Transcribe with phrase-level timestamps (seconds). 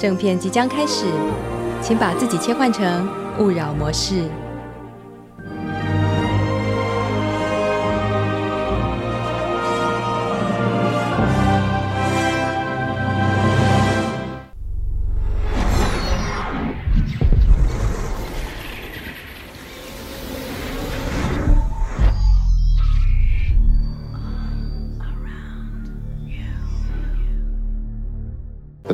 [0.00, 1.04] 正片即将开始，
[1.82, 3.06] 请把自己切换成
[3.38, 4.24] 勿扰模式。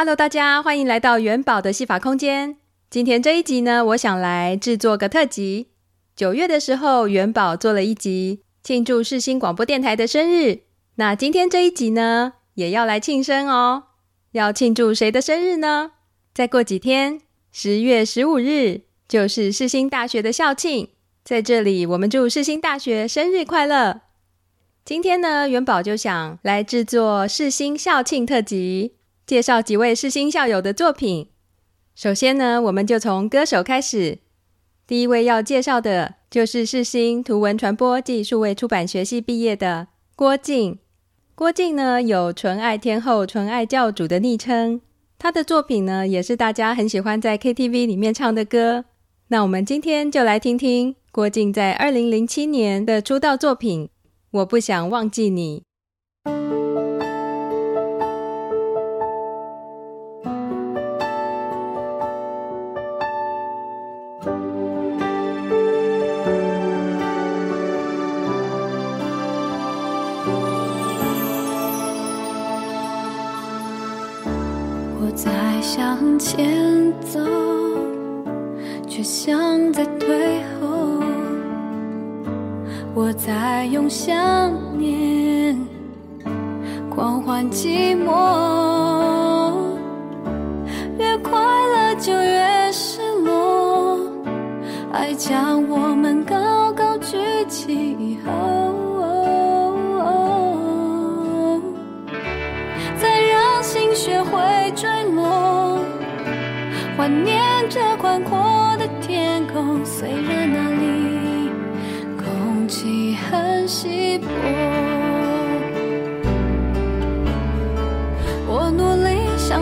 [0.00, 2.56] Hello，大家欢迎来到元宝的戏法空间。
[2.88, 5.70] 今天这一集呢，我想来制作个特辑。
[6.14, 10.60] 九月的时候，元宝做了一集庆祝世新广播电台的生日。
[10.94, 13.86] 那今天这一集呢，也要来庆生哦。
[14.30, 15.90] 要庆祝谁的生日呢？
[16.32, 17.20] 再过几天，
[17.50, 20.90] 十月十五日就是世新大学的校庆。
[21.24, 24.02] 在这里，我们祝世新大学生日快乐。
[24.84, 28.92] 今天呢，元宝就想来制作世新校庆特辑。
[29.28, 31.28] 介绍几位世新校友的作品。
[31.94, 34.20] 首先呢，我们就从歌手开始。
[34.86, 40.78] 第一位要介绍的就是世新图文传播暨数位出版学系毕业的郭静。
[41.34, 44.80] 郭静呢，有“纯爱天后”“纯爱教主”的昵称。
[45.18, 48.86] 她的作品呢，也是大家很喜欢在 KTV 里面唱的歌。
[49.26, 53.84] 那我们今天就来听听郭静在二零零七年的出道作品
[54.30, 55.64] 《我不想忘记你》。
[76.18, 77.20] 前走，
[78.88, 81.00] 却像在退后。
[82.94, 85.56] 我在用想念
[86.90, 89.52] 狂欢寂寞，
[90.98, 94.00] 越快乐就越失落。
[94.92, 95.67] 爱将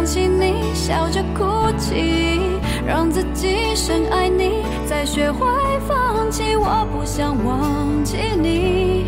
[0.07, 1.45] 起你，笑着哭
[1.77, 2.41] 泣，
[2.87, 5.47] 让自己深爱你，再学会
[5.87, 6.55] 放弃。
[6.55, 9.07] 我不想忘记你，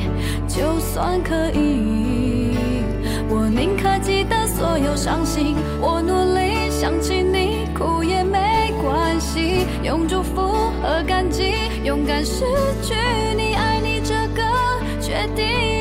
[0.49, 2.53] 就算可以，
[3.31, 5.55] 我宁可记得所有伤心。
[5.81, 7.69] 我努力想起你。
[7.79, 10.43] 哭也没关系，用祝福
[10.83, 11.53] 和感激，
[11.85, 12.45] 勇敢失
[12.83, 12.95] 去
[13.37, 14.43] 你，爱你这个
[15.01, 15.78] 决定。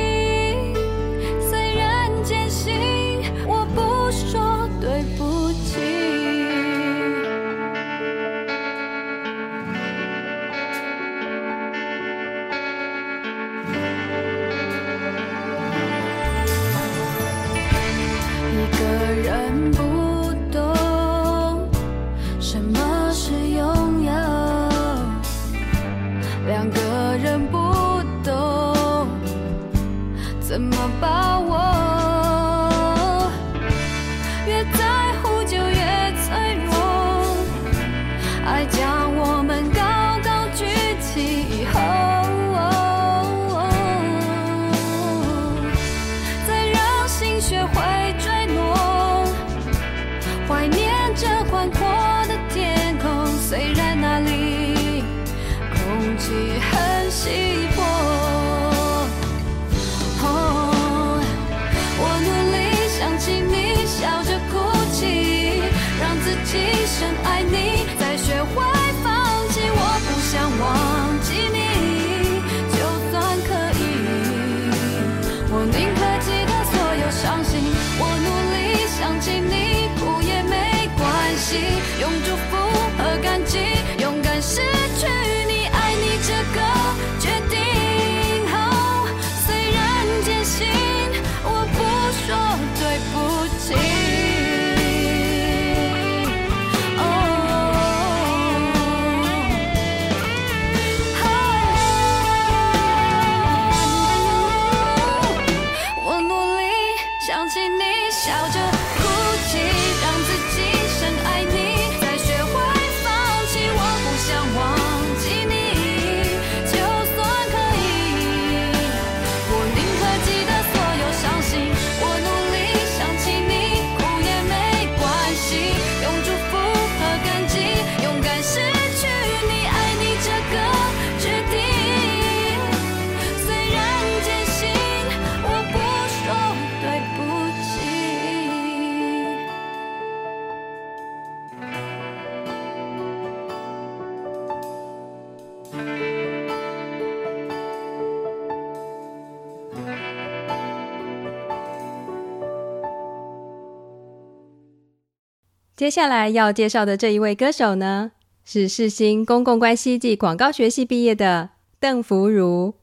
[155.77, 158.13] 接下来要介绍的这一位歌手呢
[158.43, 162.73] 是世新公共关系暨广告学系毕业的邓福如。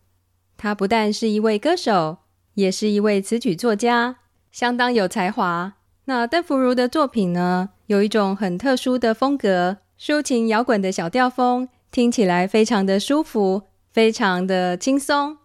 [0.56, 2.18] 他不但是一位歌手
[2.54, 4.18] 也是一位词曲作家
[4.52, 5.72] 相当有才华。
[6.04, 15.38] 那邓福如的作品呢有一种很特殊的风格抒情摇滚的小调风听起来非常的舒服非常的轻松。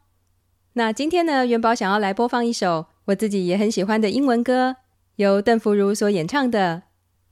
[0.74, 4.76] 那今天呢元宝想要来播放一首我自己也很喜欢的英文歌
[5.16, 6.84] 由邓福如所演唱的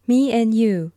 [0.08, 0.94] Me and You.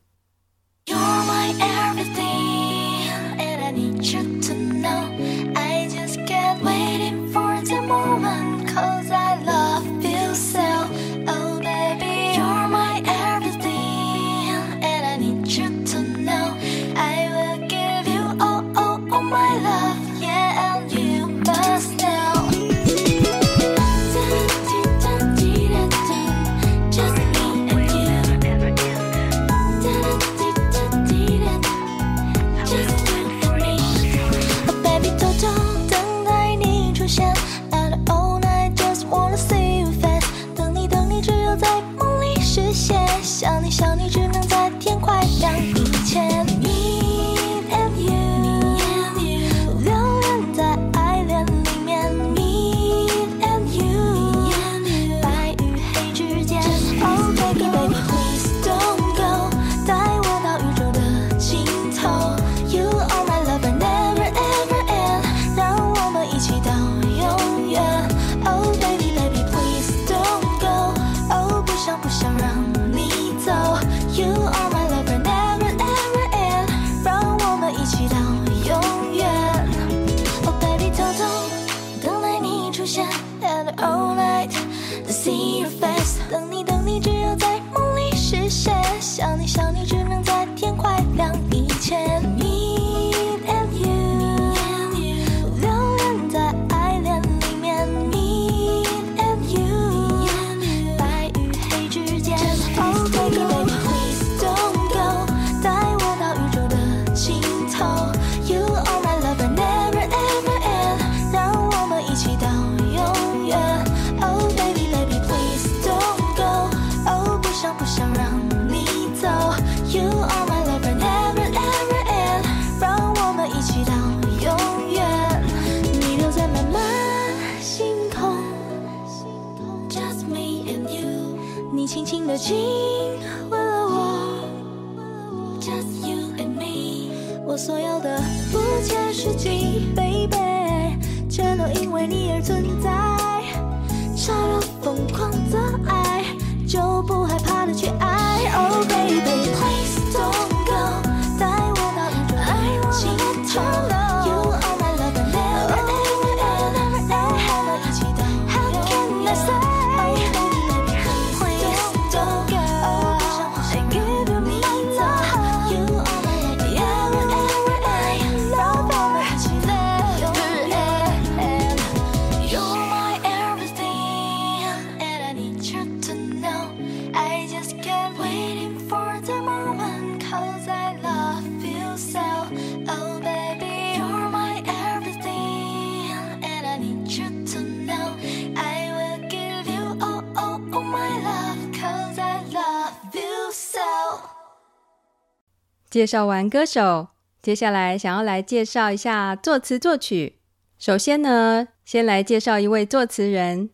[195.90, 197.08] 介绍完歌手，
[197.42, 200.36] 接下来想要来介绍一下作词作曲。
[200.78, 203.70] 首先呢，先来介绍一位作词人，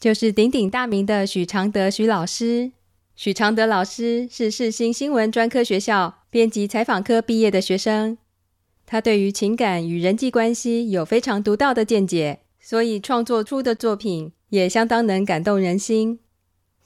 [0.00, 2.72] 就是鼎鼎大名的许常德许老师。
[3.14, 8.16] 许常德老师是世新新闻专科学校编辑采访科毕业的学生，
[8.86, 16.20] 他对于情感与人际关系有非常独到的见解，所以创作出的作品也相当能感动人心。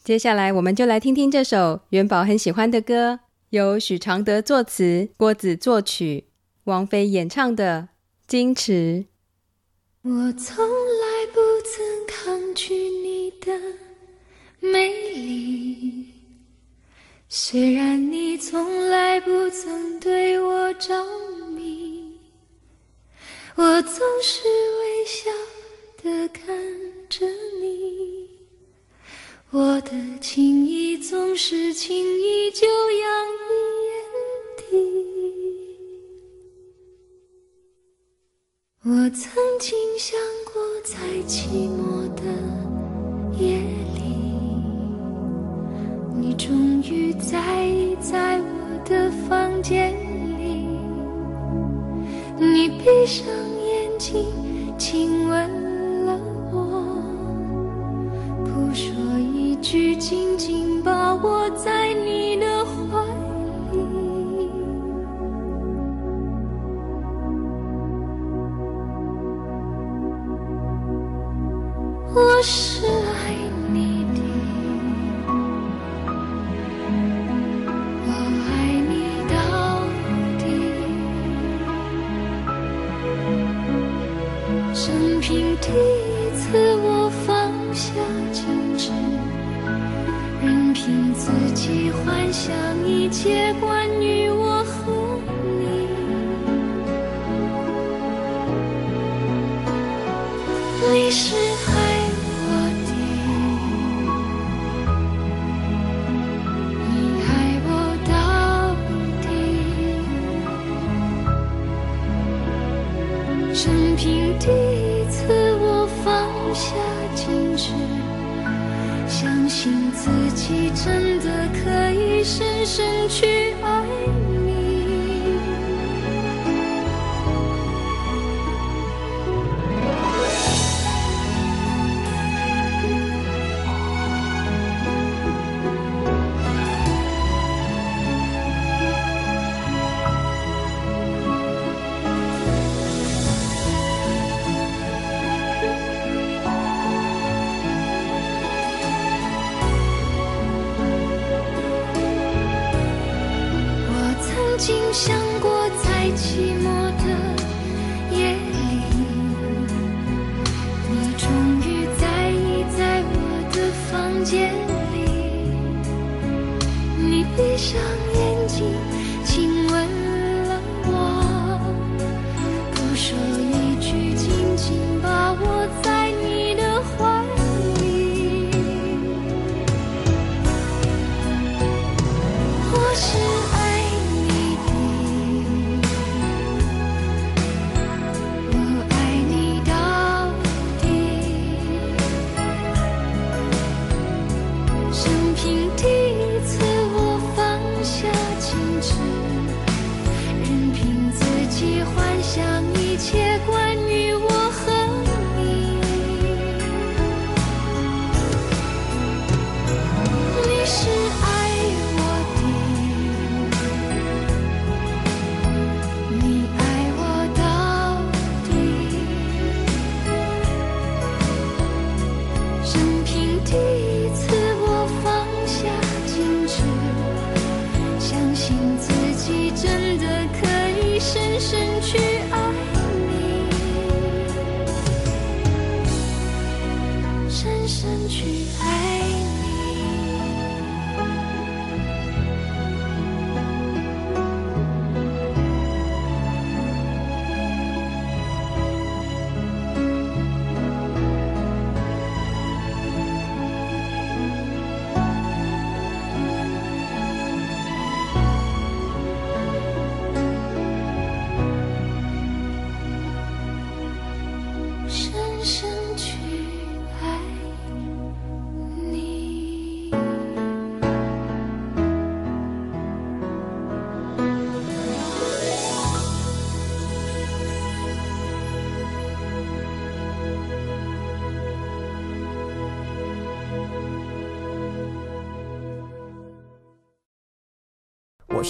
[0.03, 3.21] 接下来，我们就来听听这首元宝很喜欢的歌。
[3.53, 6.25] 由许常德作词，郭子作曲，
[6.65, 7.91] 王菲演唱的
[8.35, 9.05] 《矜持》。
[10.09, 13.53] 我从来不曾抗拒你的
[14.59, 16.15] 美丽，
[17.29, 21.05] 虽然你从来不曾对我着
[21.51, 22.19] 迷，
[23.57, 24.45] 我总是
[24.81, 25.31] 微笑
[26.03, 26.47] 地看
[27.11, 27.27] 着
[27.61, 28.12] 你。
[29.55, 33.07] 我的情意总是轻易就洋
[33.37, 33.53] 溢
[33.85, 33.95] 眼
[34.57, 34.65] 底。
[38.83, 39.31] 我曾
[39.61, 40.19] 经想
[40.51, 40.97] 过，在
[41.29, 42.23] 寂寞的
[43.39, 43.59] 夜
[43.95, 44.01] 里，
[46.19, 49.93] 你终于在意在我的房间
[50.39, 50.67] 里，
[52.39, 53.27] 你闭上
[53.67, 54.25] 眼睛，
[54.79, 55.62] 亲吻。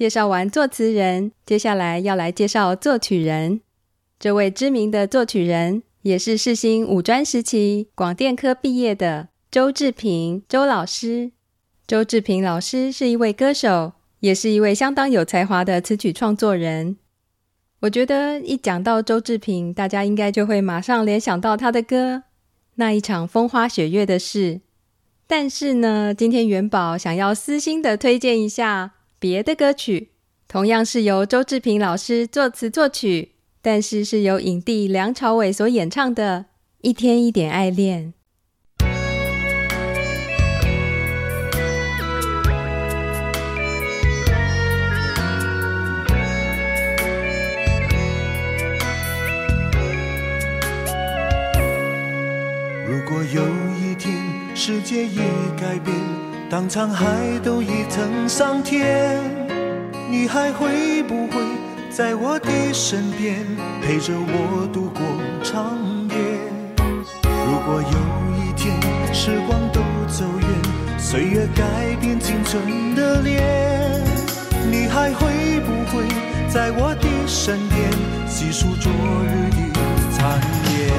[0.00, 3.60] 介绍完作词人，接下来要来介绍作曲人。
[4.18, 11.32] 这位知名的作曲人，也是世新五专时期广电科毕业的周志平周老师。
[11.86, 16.96] 周志平老师是一位歌手，也是一位相当有才华的词曲创作人。
[17.80, 22.14] 我觉得一讲到周志平，大家应该就会马上联想到他的歌
[22.76, 24.54] 《那一场风花雪月的事》。
[25.26, 28.94] 但是呢，今天元宝想要私心的推荐一下。
[29.20, 30.12] 别的歌曲
[30.48, 36.38] 同样是由周志平老师作词作曲，但是是由影帝梁朝伟所演唱的
[36.80, 38.14] 《一天一点爱恋》。
[52.88, 53.42] 如果有
[53.76, 54.16] 一天
[54.56, 55.18] 世界已
[55.60, 56.29] 改变。
[56.50, 57.06] 当沧海
[57.44, 59.20] 都已成桑田，
[60.10, 61.40] 你还会不会
[61.92, 63.46] 在我的身边
[63.80, 65.00] 陪着我度过
[65.44, 66.16] 长夜？
[67.22, 67.98] 如果有
[68.36, 68.74] 一天
[69.14, 74.02] 时光都走远，岁月改变青春的脸，
[74.68, 76.02] 你还会不会
[76.48, 77.92] 在我的身边
[78.26, 79.80] 细数昨日的
[80.18, 80.40] 残
[80.74, 80.90] 烟？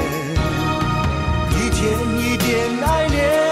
[1.50, 1.78] 一天
[2.16, 3.51] 一点爱恋。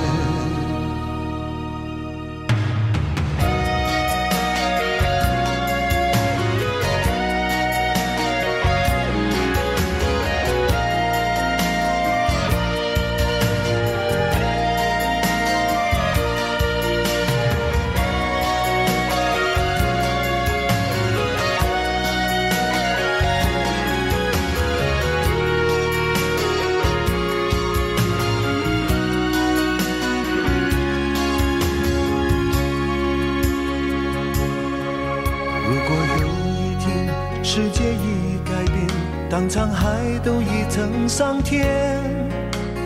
[41.21, 41.61] 桑田，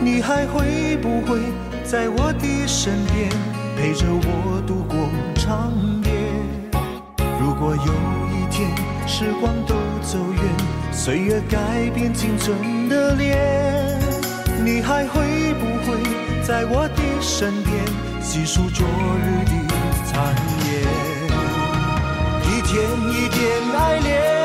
[0.03, 1.39] 你还会不会
[1.85, 3.29] 在我的身边
[3.77, 5.71] 陪着我度过长
[6.03, 6.11] 夜？
[7.39, 7.93] 如果有
[8.35, 8.69] 一天
[9.07, 10.43] 时光都走远，
[10.91, 13.97] 岁月改变青春的脸，
[14.65, 15.97] 你还会不会
[16.43, 17.73] 在我的身边
[18.21, 18.85] 细数昨
[19.23, 19.51] 日的
[20.11, 20.83] 残夜？
[22.49, 24.44] 一天一点爱恋。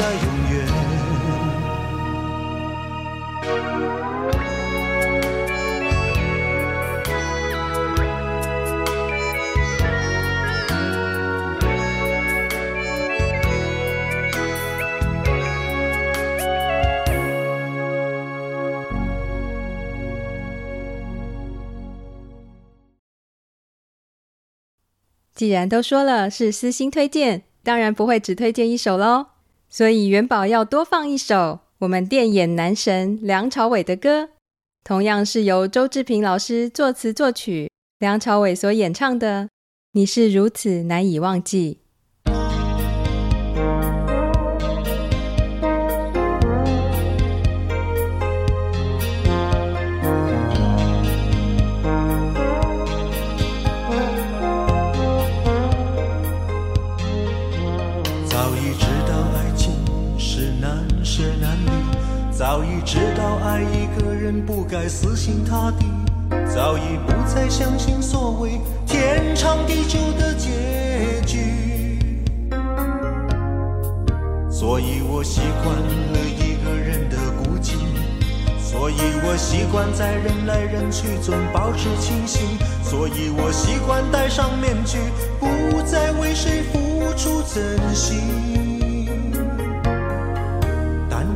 [25.41, 29.25] 既然都说了是私心推荐，当然不会只推荐一首喽。
[29.71, 34.29] 所以元宝要多放一首我们电眼男神梁朝伟的歌，
[34.83, 39.45] 同样是由周志平老师作词作曲，梁朝伟所演唱的
[39.93, 41.79] 《你是如此难以忘记》。
[64.01, 65.85] 个人不该死心塌地，
[66.53, 70.49] 早已不再相信所谓天长地久的结
[71.25, 71.99] 局。
[74.49, 77.73] 所以我习惯了一个人的孤寂，
[78.59, 82.41] 所以我习惯在人来人去中保持清醒，
[82.83, 84.97] 所以我习惯戴上面具，
[85.39, 88.60] 不再为谁付出真心。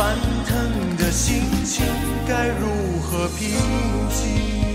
[0.00, 1.84] 翻腾的心情
[2.26, 3.50] 该如何平
[4.08, 4.69] 静？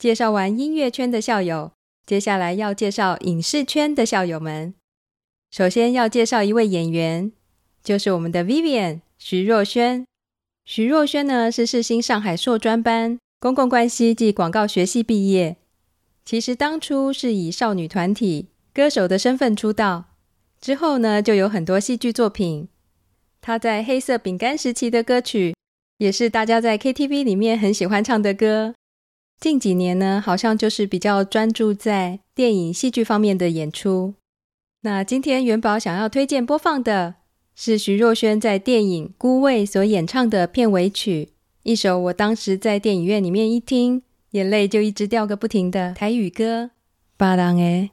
[0.00, 1.72] 介绍完音乐圈的校友，
[2.06, 4.72] 接下来要介绍影视圈的校友们。
[5.50, 7.30] 首先要介绍一位演员，
[7.84, 10.06] 就是我们的 Vivian 徐若瑄。
[10.64, 15.58] 徐若瑄呢是世新上海硕专班公共关系暨广告学系毕业。
[16.24, 20.14] 其实当初是以少女团体歌手的身份出道，
[20.62, 22.68] 之后呢就有很多戏剧作品。
[23.42, 25.54] 她在黑色饼干时期的歌曲，
[25.98, 28.72] 也是大家在 KTV 里面很喜欢唱的歌。
[29.40, 34.12] 近几年呢，好像就是比较专注在电影、戏剧方面的演出。
[34.82, 37.14] 那今天元宝想要推荐播放的
[37.54, 41.30] 是徐若瑄在电影《孤味》所演唱的片尾曲，
[41.62, 46.70] 一首我当时在电影院里面一听眼泪就一直掉个不停的台语歌，
[47.16, 47.92] 巴郎诶。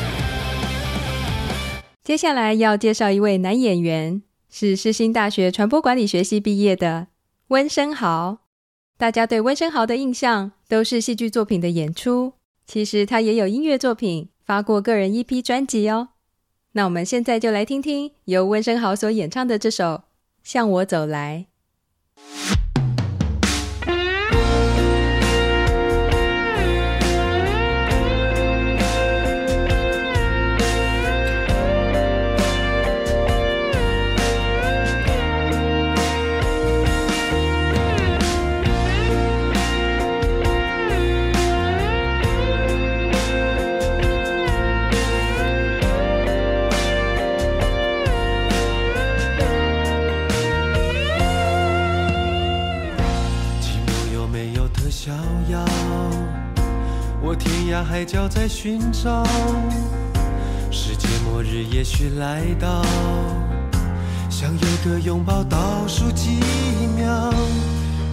[2.11, 7.07] 接下来要介绍一位男演员，是世新大学传播管理学系毕业的
[7.47, 8.39] 温昇豪。
[8.97, 12.33] 大家对温昇豪的印象都是戏剧作品的演出，
[12.67, 16.09] 其实他也有音乐作品，发过个人 EP 专辑哦。
[16.73, 19.85] 那我们现在就来听听由温昇豪所演唱的这首
[20.43, 21.45] 《向我走来》。
[57.71, 59.23] 天涯海角在寻找，
[60.69, 62.83] 世界末日也许来到，
[64.29, 66.31] 想有个拥抱倒数几
[66.97, 67.33] 秒，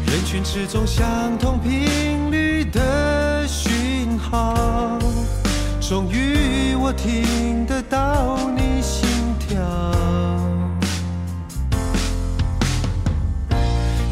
[0.07, 4.97] 人群之中相同频率的讯号，
[5.81, 9.09] 终于我听得到你心
[9.41, 9.59] 跳，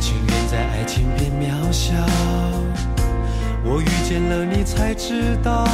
[0.00, 1.94] 情愿在爱情变渺小。
[3.68, 5.66] 我与见了你才知道，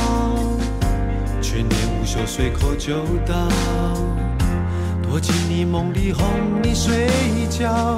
[1.42, 3.34] 全年无休随口就到，
[5.02, 6.24] 躲进你梦里哄
[6.62, 7.10] 你睡
[7.50, 7.94] 觉，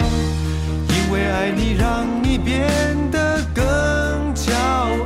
[0.88, 2.68] 因为爱你让你变
[3.12, 3.64] 得更
[4.34, 4.52] 骄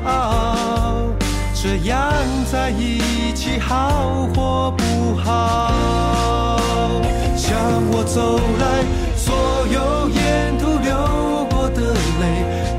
[0.07, 1.13] 傲，
[1.53, 2.11] 这样
[2.51, 6.99] 在一起好或不好？
[7.37, 7.55] 向
[7.93, 8.83] 我走来，
[9.15, 9.37] 所
[9.71, 12.78] 有沿途流过的泪。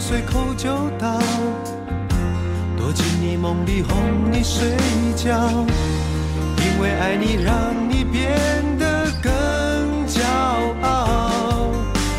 [0.00, 0.68] 随口就
[0.98, 1.18] 到，
[2.76, 4.76] 躲进你梦里哄你睡
[5.16, 5.50] 觉，
[6.56, 8.38] 因为爱你让你变
[8.78, 10.22] 得更骄
[10.82, 11.72] 傲，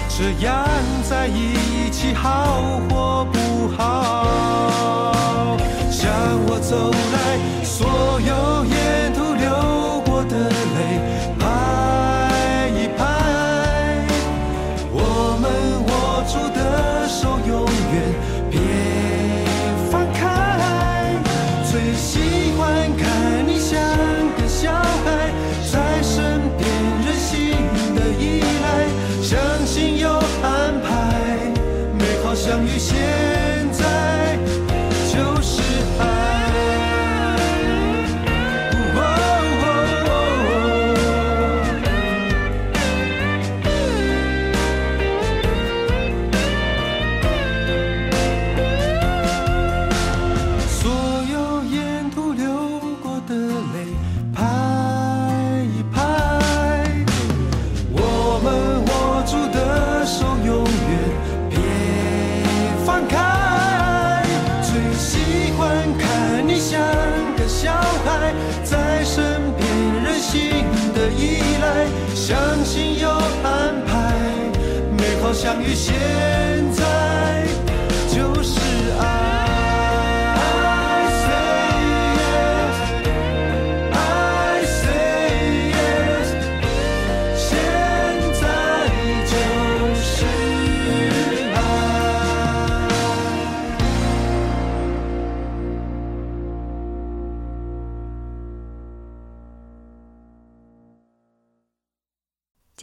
[0.10, 0.68] 这样
[1.10, 5.58] 在一起好或不好？
[5.90, 6.12] 向
[6.48, 8.34] 我走来，所有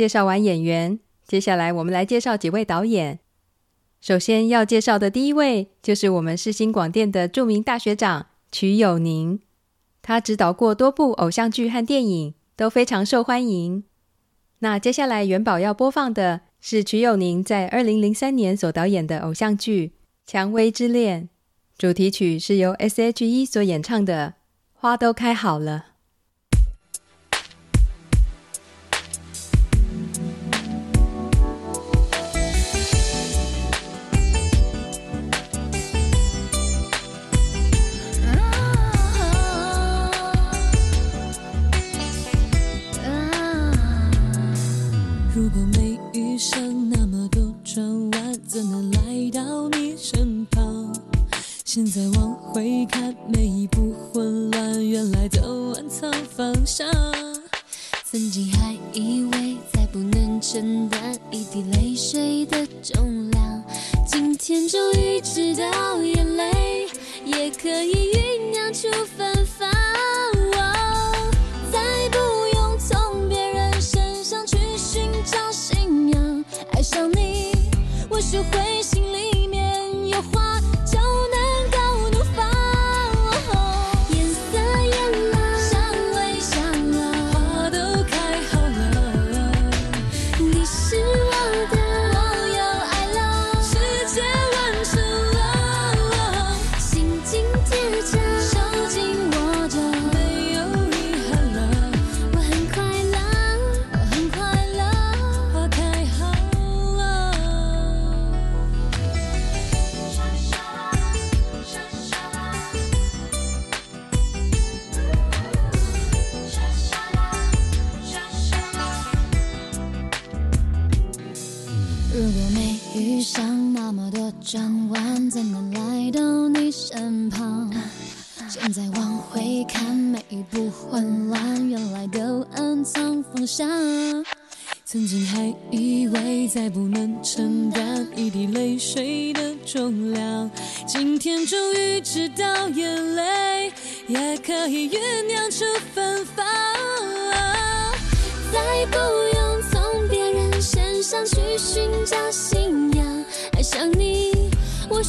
[0.07, 3.19] 介绍完演员，接下来我们来介绍几位导演。
[4.01, 9.41] 首先要介绍的第一位，就是我们世新广电的著名大学长瞿友宁。
[10.03, 13.83] 他执导过多部偶像剧和电影，都非常受欢迎。
[14.61, 19.89] 那接下来元宝要播放的是瞿友宁在二零零三年所导演的偶像剧
[20.25, 21.25] 《蔷薇之恋》，
[21.77, 24.35] 主题曲是由 S.H.E 所演唱的
[24.81, 25.87] 《花都开好了》。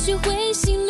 [0.08, 0.87] 学会心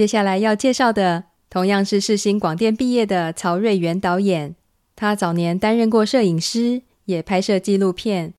[0.00, 4.56] 接下来要介绍的，同样是世新广电毕业的曹瑞元导演。
[4.96, 8.32] 他早年担任过摄影师，也拍摄纪录片。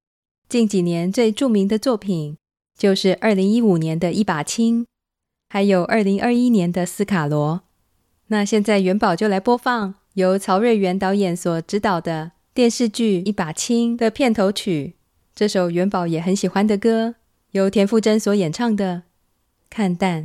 [0.49, 2.35] 近几年最著名的作品，
[2.75, 4.87] 就是二零一五年的一把青，
[5.49, 7.61] 还有二零二一年的斯卡罗。
[8.29, 14.95] 那现在元宝就来播放由曹瑞元导演所执导的电视剧《一把青》的片头曲，
[15.35, 17.13] 这首元宝也很喜欢的歌，
[17.51, 18.95] 由田馥甄所演唱的
[19.69, 20.23] 《看淡》。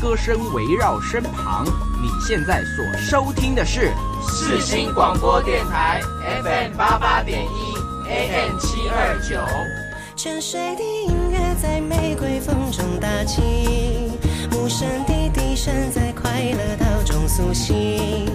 [0.00, 1.64] 歌声围绕身旁。
[2.02, 3.92] 你现在所收听的是
[4.22, 6.00] 四新广播电台
[6.42, 9.36] FM 八八点一 AM 七二九。
[10.16, 13.42] 沉睡的音乐在玫瑰风中打起，
[14.52, 18.26] 无声的笛声在快乐岛中苏醒。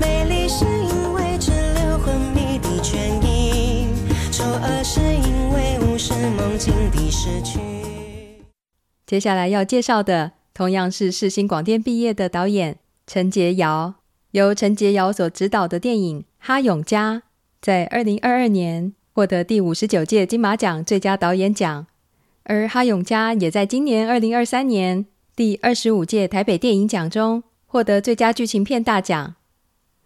[0.00, 3.88] 美丽是因为滞留昏迷的倦意，
[4.30, 7.58] 丑恶是因为无视梦境的失去。
[9.06, 13.94] 接下来要介绍的，同样是世新广电毕业的导演陈洁瑶，
[14.32, 17.18] 由陈洁瑶所执导的电影《哈永家》，
[17.62, 21.86] 在二零二二年获得第五十九届金马奖最佳导演奖，
[22.42, 25.06] 而《哈永家》也在今年二零二三年
[25.36, 29.36] 第二十五届台北电影奖中获得最佳剧情片大奖。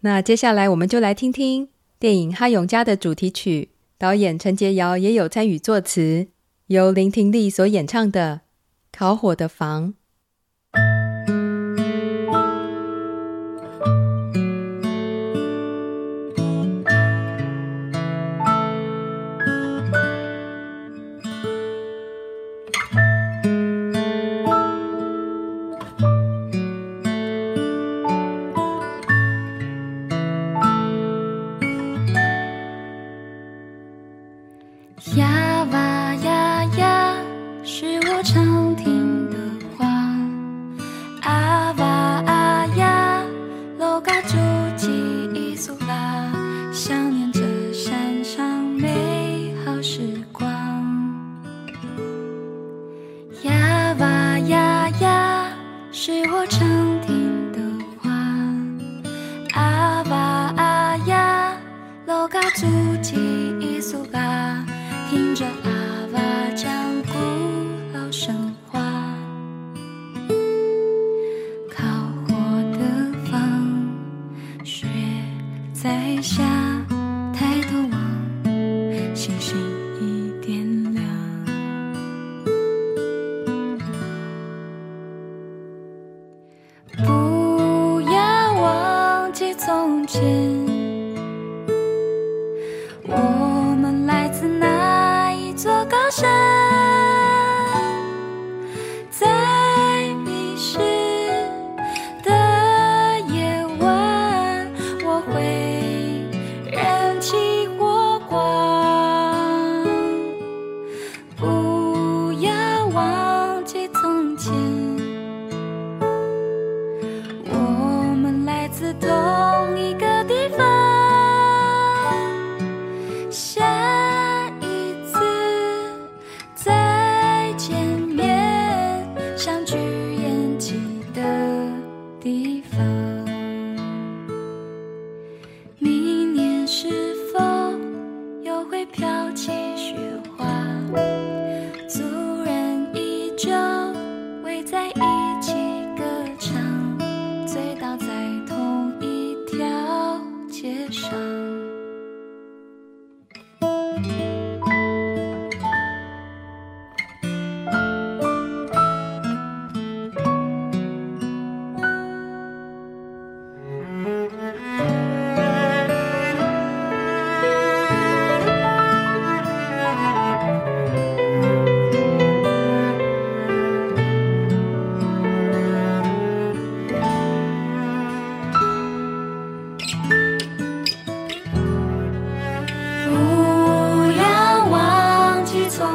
[0.01, 6.27] 那接下来我们就来听听电影《哈永家》的主题曲，导演陈洁瑶也有参与作词，
[6.67, 8.41] 由林婷丽所演唱的。
[8.91, 9.95] 烤火的房。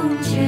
[0.01, 0.48] 从前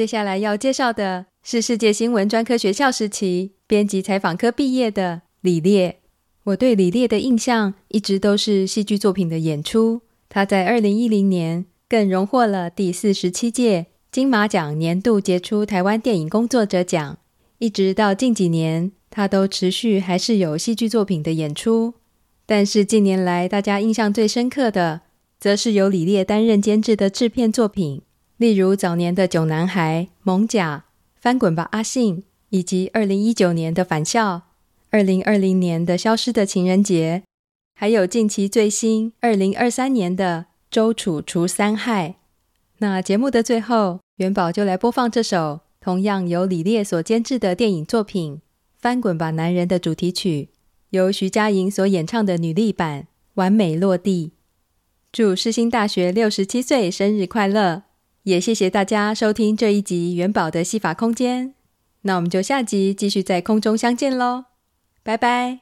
[0.00, 5.98] 接下来要介绍的是世界新闻专科学校时期编辑采访科毕业的李烈。
[6.44, 10.00] 我对李烈的印象一直都是戏剧作品的演出。
[10.30, 17.18] 他在二零一零年更荣获了第四十七届金马奖年度杰出台湾电影工作者奖。
[17.58, 21.92] 一直到近几年，他都持续还是有戏剧作品的演出。
[22.46, 25.02] 但是近年来，大家印象最深刻的，
[25.38, 28.00] 则是由李烈担任监制的制片作品。
[28.40, 30.76] 例如早年的《囧男孩》、《艋舺》、
[31.20, 32.16] 《翻滚吧，阿信》，
[32.48, 34.36] 以及二零一九年的《返校》，
[34.88, 37.24] 二零二零年的《消失的情人节》，
[37.74, 42.08] 还有近期最新二零二三年的《周楚除三害》。
[42.78, 48.36] 那节目的最后，元宝就来播放这首同样由李烈所监制的电影作品
[48.78, 50.48] 《翻滚吧，男人》的主题曲，
[50.88, 53.02] 由徐佳莹所演唱的女力版
[53.34, 54.28] 《完美落地》。
[55.12, 57.82] 祝世新大学六十七岁生日快乐！
[58.24, 61.54] 也谢谢大家收听这一集元宝的戏法空间，
[62.02, 64.44] 那我们就下集继续在空中相见喽，
[65.02, 65.60] 拜拜。